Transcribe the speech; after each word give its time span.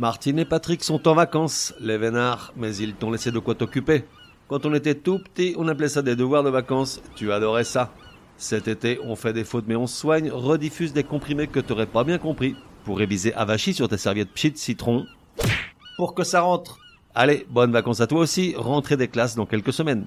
Martine 0.00 0.38
et 0.38 0.46
Patrick 0.46 0.82
sont 0.82 1.06
en 1.08 1.14
vacances, 1.14 1.74
les 1.78 1.98
vénards, 1.98 2.54
mais 2.56 2.74
ils 2.74 2.94
t'ont 2.94 3.10
laissé 3.10 3.30
de 3.30 3.38
quoi 3.38 3.54
t'occuper. 3.54 4.04
Quand 4.48 4.64
on 4.64 4.72
était 4.72 4.94
tout 4.94 5.18
petit, 5.18 5.54
on 5.58 5.68
appelait 5.68 5.90
ça 5.90 6.00
des 6.00 6.16
devoirs 6.16 6.42
de 6.42 6.48
vacances. 6.48 7.02
Tu 7.16 7.30
adorais 7.30 7.64
ça. 7.64 7.92
Cet 8.38 8.66
été, 8.66 8.98
on 9.04 9.14
fait 9.14 9.34
des 9.34 9.44
fautes 9.44 9.66
mais 9.68 9.76
on 9.76 9.86
soigne, 9.86 10.30
rediffuse 10.30 10.94
des 10.94 11.04
comprimés 11.04 11.48
que 11.48 11.60
t'aurais 11.60 11.84
pas 11.84 12.02
bien 12.02 12.16
compris. 12.16 12.56
Pour 12.86 12.96
réviser 12.96 13.34
avachi 13.34 13.74
sur 13.74 13.90
tes 13.90 13.98
serviettes 13.98 14.32
pchit 14.32 14.56
citron. 14.56 15.04
Pour 15.98 16.14
que 16.14 16.24
ça 16.24 16.40
rentre. 16.40 16.78
Allez, 17.14 17.46
bonnes 17.50 17.72
vacances 17.72 18.00
à 18.00 18.06
toi 18.06 18.20
aussi, 18.20 18.54
rentrée 18.56 18.96
des 18.96 19.08
classes 19.08 19.34
dans 19.34 19.44
quelques 19.44 19.74
semaines. 19.74 20.06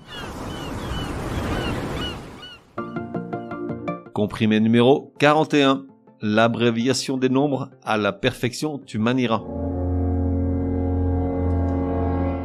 Comprimé 4.12 4.60
numéro 4.60 5.14
41. 5.20 5.86
L'abréviation 6.20 7.18
des 7.18 7.30
nombres 7.30 7.70
à 7.84 7.98
la 7.98 8.12
perfection 8.12 8.80
tu 8.80 8.97
manieras. 8.97 9.44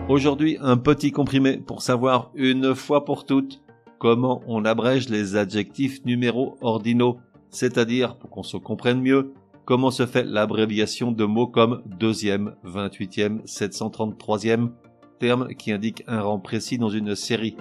Aujourd'hui, 0.08 0.56
un 0.62 0.78
petit 0.78 1.12
comprimé 1.12 1.58
pour 1.58 1.82
savoir 1.82 2.30
une 2.34 2.74
fois 2.74 3.04
pour 3.04 3.26
toutes 3.26 3.60
comment 3.98 4.40
on 4.46 4.64
abrège 4.64 5.10
les 5.10 5.36
adjectifs 5.36 6.02
numéros 6.06 6.56
ordinaux, 6.62 7.18
c'est-à-dire, 7.50 8.16
pour 8.16 8.30
qu'on 8.30 8.42
se 8.42 8.56
comprenne 8.56 9.02
mieux, 9.02 9.34
comment 9.66 9.90
se 9.90 10.06
fait 10.06 10.24
l'abréviation 10.24 11.12
de 11.12 11.26
mots 11.26 11.46
comme 11.46 11.82
deuxième, 11.84 12.54
28e, 12.64 13.44
733e, 13.44 14.70
terme 15.18 15.48
qui 15.54 15.72
indique 15.72 16.04
un 16.06 16.22
rang 16.22 16.38
précis 16.38 16.78
dans 16.78 16.88
une 16.88 17.14
série. 17.14 17.58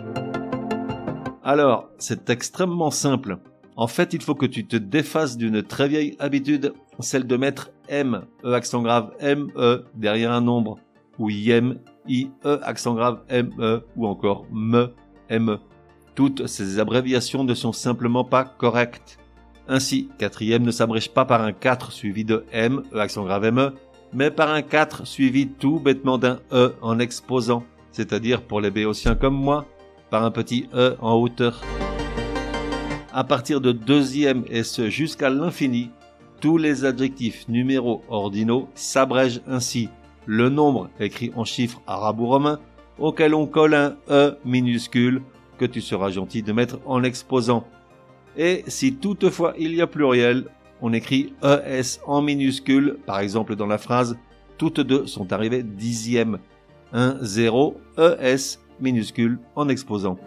Alors, 1.43 1.89
c'est 1.97 2.29
extrêmement 2.29 2.91
simple. 2.91 3.39
En 3.75 3.87
fait, 3.87 4.13
il 4.13 4.21
faut 4.21 4.35
que 4.35 4.45
tu 4.45 4.65
te 4.65 4.77
défasses 4.77 5.35
d'une 5.35 5.63
très 5.63 5.89
vieille 5.89 6.15
habitude, 6.17 6.73
celle 7.01 7.27
de 7.27 7.35
mettre 7.35 7.71
M, 7.89 8.21
E 8.45 8.53
accent 8.53 8.81
grave, 8.81 9.11
M, 9.19 9.49
E 9.57 9.83
derrière 9.95 10.31
un 10.31 10.41
nombre, 10.41 10.77
ou 11.19 11.29
IM, 11.29 11.75
IE, 12.07 12.29
accent 12.63 12.93
grave, 12.93 13.19
ME, 13.29 13.83
ou 13.95 14.07
encore 14.07 14.45
ME, 14.51 14.93
ME. 15.29 15.59
Toutes 16.15 16.47
ces 16.47 16.79
abréviations 16.79 17.43
ne 17.43 17.53
sont 17.53 17.73
simplement 17.73 18.23
pas 18.23 18.43
correctes. 18.43 19.19
Ainsi, 19.67 20.09
quatrième 20.17 20.63
ne 20.63 20.71
s'abrège 20.71 21.11
pas 21.11 21.25
par 21.25 21.41
un 21.41 21.51
4 21.51 21.91
suivi 21.91 22.23
de 22.23 22.45
M, 22.51 22.83
E 22.93 22.99
accent 22.99 23.25
grave 23.25 23.51
ME, 23.51 23.73
mais 24.13 24.31
par 24.31 24.49
un 24.49 24.61
4 24.61 25.05
suivi 25.05 25.47
tout 25.47 25.79
bêtement 25.79 26.17
d'un 26.17 26.39
E 26.51 26.73
en 26.81 26.99
exposant, 26.99 27.63
c'est-à-dire 27.91 28.41
pour 28.41 28.61
les 28.61 28.71
béotiens 28.71 29.15
comme 29.15 29.35
moi, 29.35 29.65
par 30.09 30.23
un 30.23 30.31
petit 30.31 30.69
E 30.73 30.95
en 31.01 31.15
hauteur. 31.15 31.61
À 33.13 33.23
partir 33.23 33.61
de 33.61 33.71
deuxième 33.71 34.45
et 34.47 34.63
ce 34.63 34.89
jusqu'à 34.89 35.29
l'infini, 35.29 35.89
tous 36.39 36.57
les 36.57 36.85
adjectifs 36.85 37.47
numéros 37.47 38.03
ordinaux 38.09 38.69
s'abrègent 38.75 39.41
ainsi 39.47 39.89
le 40.27 40.49
nombre 40.49 40.89
écrit 40.99 41.31
en 41.35 41.45
chiffres 41.45 41.81
arabes 41.87 42.19
ou 42.19 42.27
romains 42.27 42.59
auquel 42.99 43.33
on 43.33 43.47
colle 43.47 43.73
un 43.73 43.95
E 44.09 44.37
minuscule 44.45 45.21
que 45.57 45.65
tu 45.65 45.81
seras 45.81 46.11
gentil 46.11 46.43
de 46.43 46.51
mettre 46.51 46.79
en 46.85 47.03
exposant. 47.03 47.65
Et 48.35 48.63
si 48.67 48.95
toutefois 48.95 49.53
il 49.57 49.73
y 49.73 49.81
a 49.81 49.87
pluriel, 49.87 50.45
on 50.81 50.93
écrit 50.93 51.33
ES 51.41 51.99
en 52.05 52.21
minuscule, 52.21 52.97
par 53.05 53.19
exemple 53.19 53.55
dans 53.55 53.65
la 53.65 53.79
phrase 53.79 54.17
toutes 54.57 54.81
deux 54.81 55.05
sont 55.05 55.31
arrivées 55.33 55.63
dixième. 55.63 56.39
1, 56.93 57.17
0, 57.21 57.77
ES 57.97 58.59
minuscule 58.79 59.39
en 59.55 59.69
exposant. 59.69 60.17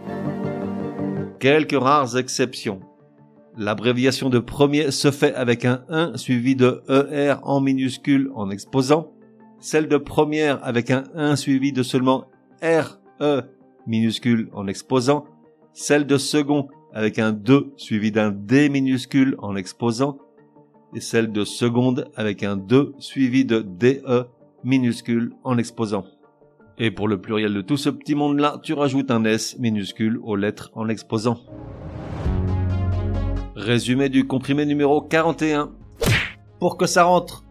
Quelques 1.39 1.78
rares 1.81 2.17
exceptions. 2.17 2.81
L'abréviation 3.56 4.31
de 4.31 4.39
premier 4.39 4.91
se 4.91 5.11
fait 5.11 5.34
avec 5.34 5.65
un 5.65 5.83
1 5.89 6.17
suivi 6.17 6.55
de 6.55 6.83
ER 6.89 7.37
en 7.43 7.61
minuscule 7.61 8.31
en 8.34 8.51
exposant 8.51 9.12
celle 9.61 9.89
de 9.89 9.97
première 9.98 10.64
avec 10.66 10.91
un 10.91 11.05
1 11.14 11.36
suivi 11.36 11.72
de 11.72 11.83
seulement 11.83 12.25
R, 12.62 12.98
E 13.20 13.42
minuscule 13.86 14.48
en 14.53 14.66
exposant, 14.66 15.25
celle 15.72 16.06
de 16.06 16.16
second 16.16 16.69
avec 16.93 17.19
un 17.19 17.32
2 17.32 17.72
suivi 17.76 18.10
d'un 18.10 18.31
D 18.31 18.69
minuscule 18.69 19.37
en 19.38 19.54
exposant, 19.54 20.19
et 20.94 21.00
celle 21.00 21.31
de 21.31 21.44
seconde 21.44 22.10
avec 22.16 22.43
un 22.43 22.56
2 22.56 22.94
suivi 22.98 23.44
de 23.44 23.60
DE 23.60 24.26
minuscule 24.65 25.32
en 25.44 25.56
exposant. 25.59 26.04
Et 26.78 26.91
pour 26.91 27.06
le 27.06 27.21
pluriel 27.21 27.54
de 27.54 27.60
tout 27.60 27.77
ce 27.77 27.91
petit 27.91 28.15
monde-là, 28.15 28.59
tu 28.62 28.72
rajoutes 28.72 29.10
un 29.10 29.25
S 29.25 29.59
minuscule 29.59 30.19
aux 30.22 30.34
lettres 30.34 30.71
en 30.75 30.88
exposant. 30.88 31.38
Résumé 33.54 34.09
du 34.09 34.27
comprimé 34.27 34.65
numéro 34.65 35.03
41. 35.03 35.71
Pour 36.59 36.77
que 36.77 36.87
ça 36.87 37.04
rentre, 37.04 37.44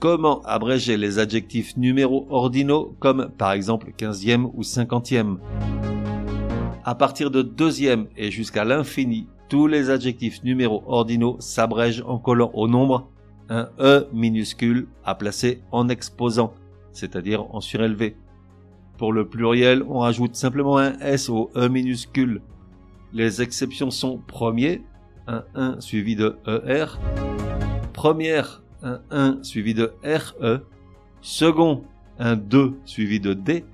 Comment 0.00 0.40
abréger 0.46 0.96
les 0.96 1.18
adjectifs 1.18 1.76
numéros 1.76 2.26
ordinaux 2.30 2.96
comme 3.00 3.30
par 3.36 3.52
exemple 3.52 3.92
15e 3.98 4.50
ou 4.54 4.62
50e 4.62 5.36
À 6.86 6.94
partir 6.94 7.30
de 7.30 7.42
deuxième 7.42 8.06
et 8.16 8.30
jusqu'à 8.30 8.64
l'infini, 8.64 9.28
tous 9.50 9.66
les 9.66 9.90
adjectifs 9.90 10.42
numéros 10.42 10.82
ordinaux 10.86 11.36
s'abrègent 11.38 12.02
en 12.06 12.16
collant 12.16 12.50
au 12.54 12.66
nombre 12.66 13.10
un 13.50 13.68
E 13.78 14.08
minuscule 14.10 14.88
à 15.04 15.14
placer 15.14 15.60
en 15.70 15.90
exposant, 15.90 16.54
c'est-à-dire 16.92 17.54
en 17.54 17.60
surélevé. 17.60 18.16
Pour 18.96 19.12
le 19.12 19.28
pluriel, 19.28 19.82
on 19.86 19.98
rajoute 19.98 20.34
simplement 20.34 20.78
un 20.78 20.98
S 21.00 21.28
au 21.28 21.50
E 21.54 21.68
minuscule. 21.68 22.40
Les 23.12 23.42
exceptions 23.42 23.90
sont 23.90 24.16
premier, 24.16 24.80
un 25.26 25.44
1 25.54 25.80
suivi 25.80 26.16
de 26.16 26.38
ER, 26.46 26.86
première, 27.92 28.62
un 28.82 29.00
1 29.10 29.42
suivi 29.42 29.74
de 29.74 29.92
RE, 30.04 30.60
second 31.20 31.84
un 32.18 32.36
2 32.36 32.78
suivi 32.84 33.20
de 33.20 33.34
D, 33.34 33.64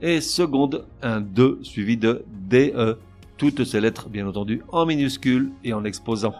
et 0.00 0.20
seconde 0.20 0.86
un 1.02 1.20
2 1.20 1.60
suivi 1.62 1.96
de 1.96 2.24
DE, 2.48 2.98
toutes 3.36 3.64
ces 3.64 3.80
lettres 3.80 4.08
bien 4.08 4.26
entendu 4.28 4.62
en 4.70 4.86
minuscules 4.86 5.50
et 5.64 5.72
en 5.72 5.84
exposant. 5.84 6.34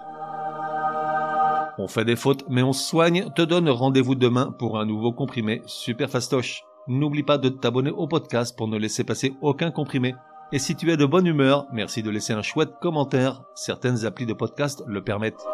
On 1.77 1.89
fait 1.89 2.05
des 2.05 2.15
fautes, 2.15 2.45
mais 2.49 2.63
on 2.63 2.73
soigne, 2.73 3.31
te 3.34 3.43
donne 3.43 3.69
rendez-vous 3.69 4.15
demain 4.15 4.55
pour 4.59 4.79
un 4.79 4.87
nouveau 4.87 5.13
comprimé 5.13 5.61
super 5.67 6.09
fastoche. 6.09 6.63
N'oublie 6.87 7.25
pas 7.25 7.39
de 7.39 7.49
t'abonner 7.49 7.91
au 7.91 8.07
podcast 8.07 8.57
pour 8.57 8.69
ne 8.69 8.79
laisser 8.79 9.03
passer 9.03 9.34
aucun 9.41 9.71
comprimé. 9.71 10.15
Et 10.53 10.59
si 10.59 10.77
tu 10.77 10.93
es 10.93 10.97
de 10.97 11.07
bonne 11.07 11.27
humeur, 11.27 11.67
merci 11.73 12.03
de 12.03 12.11
laisser 12.11 12.33
un 12.33 12.43
chouette 12.43 12.75
commentaire, 12.81 13.43
certaines 13.55 14.05
applis 14.05 14.27
de 14.27 14.34
podcast 14.34 14.84
le 14.87 15.03
permettent. 15.03 15.45